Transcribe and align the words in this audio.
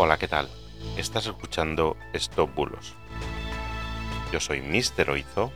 Hola, 0.00 0.16
¿qué 0.16 0.28
tal? 0.28 0.48
Estás 0.96 1.26
escuchando 1.26 1.96
Stop 2.12 2.54
Bulos. 2.54 2.94
Yo 4.32 4.38
soy 4.38 4.60
Mr. 4.60 5.10
Oizo 5.10 5.50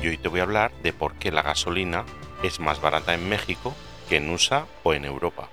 y 0.00 0.06
hoy 0.06 0.16
te 0.16 0.28
voy 0.28 0.38
a 0.38 0.44
hablar 0.44 0.70
de 0.84 0.92
por 0.92 1.16
qué 1.16 1.32
la 1.32 1.42
gasolina 1.42 2.04
es 2.44 2.60
más 2.60 2.80
barata 2.80 3.14
en 3.14 3.28
México 3.28 3.74
que 4.08 4.18
en 4.18 4.30
USA 4.30 4.68
o 4.84 4.94
en 4.94 5.04
Europa. 5.04 5.48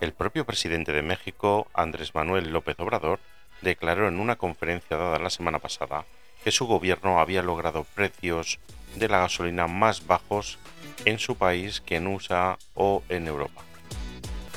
El 0.00 0.12
propio 0.12 0.44
presidente 0.44 0.92
de 0.92 1.02
México, 1.02 1.68
Andrés 1.72 2.12
Manuel 2.12 2.52
López 2.52 2.74
Obrador, 2.80 3.20
declaró 3.62 4.08
en 4.08 4.18
una 4.18 4.34
conferencia 4.34 4.96
dada 4.96 5.20
la 5.20 5.30
semana 5.30 5.60
pasada 5.60 6.04
que 6.42 6.50
su 6.50 6.66
gobierno 6.66 7.20
había 7.20 7.42
logrado 7.42 7.84
precios 7.94 8.58
de 8.96 9.08
la 9.08 9.20
gasolina 9.20 9.68
más 9.68 10.04
bajos 10.04 10.58
en 11.04 11.20
su 11.20 11.36
país 11.36 11.80
que 11.80 11.94
en 11.94 12.08
USA 12.08 12.58
o 12.74 13.04
en 13.08 13.28
Europa. 13.28 13.62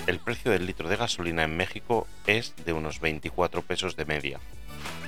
El 0.10 0.18
precio 0.18 0.50
del 0.50 0.66
litro 0.66 0.90
de 0.90 0.96
gasolina 0.96 1.44
en 1.44 1.56
México 1.56 2.08
es 2.26 2.56
de 2.66 2.74
unos 2.74 3.00
24 3.00 3.62
pesos 3.62 3.96
de 3.96 4.06
media, 4.06 4.40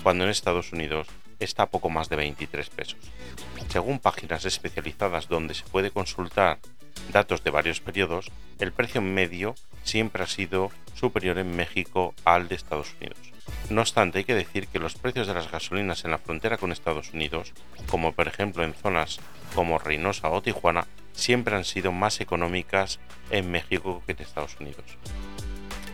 cuando 0.03 0.25
en 0.25 0.29
Estados 0.29 0.73
Unidos 0.73 1.07
está 1.39 1.65
poco 1.65 1.89
más 1.89 2.07
de 2.07 2.17
23 2.17 2.69
pesos. 2.69 2.99
Según 3.69 3.97
páginas 3.97 4.45
especializadas 4.45 5.27
donde 5.27 5.55
se 5.55 5.63
puede 5.63 5.89
consultar 5.89 6.59
datos 7.11 7.43
de 7.43 7.49
varios 7.49 7.79
periodos, 7.79 8.29
el 8.59 8.73
precio 8.73 9.01
medio 9.01 9.55
siempre 9.83 10.21
ha 10.21 10.27
sido 10.27 10.69
superior 10.93 11.39
en 11.39 11.55
México 11.55 12.13
al 12.23 12.47
de 12.47 12.53
Estados 12.53 12.93
Unidos. 12.99 13.17
No 13.71 13.81
obstante, 13.81 14.19
hay 14.19 14.23
que 14.23 14.35
decir 14.35 14.67
que 14.67 14.77
los 14.77 14.93
precios 14.93 15.25
de 15.25 15.33
las 15.33 15.49
gasolinas 15.49 16.05
en 16.05 16.11
la 16.11 16.19
frontera 16.19 16.57
con 16.57 16.71
Estados 16.71 17.11
Unidos, 17.11 17.53
como 17.87 18.11
por 18.11 18.27
ejemplo 18.27 18.63
en 18.63 18.75
zonas 18.75 19.19
como 19.55 19.79
Reynosa 19.79 20.29
o 20.29 20.43
Tijuana, 20.43 20.85
siempre 21.13 21.55
han 21.55 21.65
sido 21.65 21.91
más 21.91 22.21
económicas 22.21 22.99
en 23.29 23.51
México 23.51 24.03
que 24.05 24.13
en 24.13 24.21
Estados 24.21 24.57
Unidos. 24.59 24.85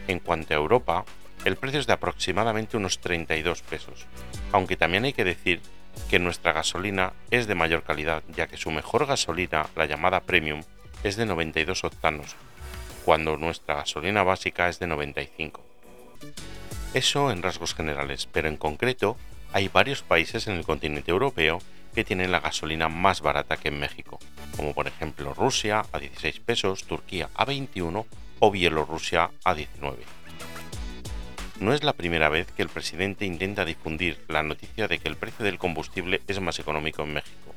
En 0.08 0.20
cuanto 0.20 0.54
a 0.54 0.58
Europa, 0.58 1.06
el 1.46 1.56
precio 1.56 1.80
es 1.80 1.88
de 1.88 1.94
aproximadamente 1.94 2.78
unos 2.78 3.00
32 3.00 3.62
pesos, 3.62 4.06
aunque 4.52 4.78
también 4.78 5.06
hay 5.06 5.14
que 5.14 5.24
decir 5.24 5.62
que 6.10 6.20
nuestra 6.20 6.54
gasolina 6.54 7.14
es 7.32 7.48
de 7.48 7.56
mayor 7.56 7.84
calidad, 7.84 8.24
ya 8.36 8.48
que 8.48 8.58
su 8.58 8.72
mejor 8.72 9.06
gasolina, 9.06 9.68
la 9.76 9.86
llamada 9.86 10.22
Premium, 10.22 10.64
es 11.04 11.16
de 11.16 11.26
92 11.26 11.84
octanos, 11.84 12.36
cuando 13.06 13.38
nuestra 13.38 13.76
gasolina 13.76 14.24
básica 14.24 14.70
es 14.70 14.80
de 14.80 14.88
95. 14.88 15.64
Eso 16.94 17.32
en 17.32 17.44
rasgos 17.44 17.76
generales, 17.76 18.28
pero 18.32 18.48
en 18.48 18.58
concreto 18.58 19.18
hay 19.54 19.68
varios 19.68 20.02
países 20.02 20.48
en 20.48 20.56
el 20.56 20.66
continente 20.66 21.12
europeo 21.12 21.60
que 21.94 22.04
tienen 22.04 22.32
la 22.32 22.40
gasolina 22.40 22.90
más 22.90 23.22
barata 23.22 23.58
que 23.58 23.70
en 23.70 23.80
México, 23.80 24.20
como 24.58 24.74
por 24.74 24.88
ejemplo 24.88 25.34
Rusia 25.34 25.86
a 25.92 26.00
16 26.00 26.40
pesos, 26.42 26.84
Turquía 26.84 27.30
a 27.36 27.46
21 27.46 28.06
o 28.40 28.52
Bielorrusia 28.52 29.30
a 29.46 29.54
19. 29.54 29.98
No 31.60 31.74
es 31.74 31.84
la 31.84 31.94
primera 31.94 32.30
vez 32.30 32.52
que 32.52 32.62
el 32.64 32.70
presidente 32.70 33.26
intenta 33.26 33.66
difundir 33.66 34.24
la 34.28 34.44
noticia 34.44 34.88
de 34.88 35.00
que 35.00 35.08
el 35.08 35.16
precio 35.16 35.46
del 35.46 35.58
combustible 35.58 36.22
es 36.28 36.40
más 36.42 36.60
económico 36.60 37.04
en 37.04 37.14
México. 37.14 37.54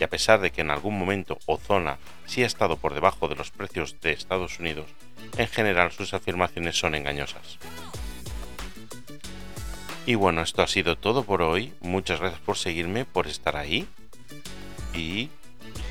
Y 0.00 0.04
a 0.04 0.08
pesar 0.08 0.40
de 0.40 0.50
que 0.50 0.60
en 0.60 0.70
algún 0.70 0.98
momento 0.98 1.38
o 1.46 1.58
zona 1.58 1.98
sí 2.26 2.42
ha 2.42 2.46
estado 2.46 2.76
por 2.76 2.94
debajo 2.94 3.28
de 3.28 3.36
los 3.36 3.50
precios 3.50 4.00
de 4.00 4.12
Estados 4.12 4.58
Unidos, 4.60 4.86
en 5.36 5.48
general 5.48 5.92
sus 5.92 6.14
afirmaciones 6.14 6.78
son 6.78 6.94
engañosas. 6.94 7.58
Y 10.04 10.16
bueno, 10.16 10.42
esto 10.42 10.62
ha 10.62 10.66
sido 10.66 10.96
todo 10.96 11.22
por 11.22 11.42
hoy. 11.42 11.72
Muchas 11.80 12.20
gracias 12.20 12.40
por 12.40 12.56
seguirme, 12.56 13.04
por 13.04 13.28
estar 13.28 13.56
ahí. 13.56 13.86
Y 14.94 15.28